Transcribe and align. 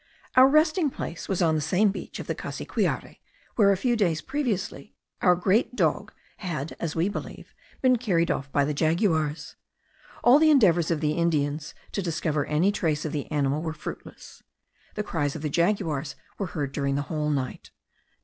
Our 0.35 0.47
resting 0.47 0.89
place 0.89 1.29
was 1.29 1.43
on 1.43 1.53
the 1.53 1.61
same 1.61 1.91
beach 1.91 2.17
of 2.19 2.25
the 2.25 2.33
Cassiquiare, 2.33 3.19
where 3.55 3.71
a 3.71 3.77
few 3.77 3.95
days 3.95 4.19
previously 4.19 4.95
our 5.21 5.35
great 5.35 5.75
dog 5.75 6.11
had, 6.37 6.75
as 6.79 6.95
we 6.95 7.07
believe, 7.07 7.53
been 7.83 7.97
carried 7.97 8.31
off 8.31 8.51
by 8.51 8.65
the 8.65 8.73
jaguars. 8.73 9.57
All 10.23 10.39
the 10.39 10.49
endeavours 10.49 10.89
of 10.89 11.01
the 11.01 11.11
Indians 11.11 11.75
to 11.91 12.01
discover 12.01 12.47
any 12.47 12.71
traces 12.71 13.05
of 13.05 13.11
the 13.11 13.31
animal 13.31 13.61
were 13.61 13.73
fruitless. 13.73 14.41
The 14.95 15.03
cries 15.03 15.35
of 15.35 15.43
the 15.43 15.49
jaguars 15.51 16.15
were 16.39 16.47
heard 16.47 16.71
during 16.71 16.95
the 16.95 17.03
whole 17.03 17.29
night. 17.29 17.69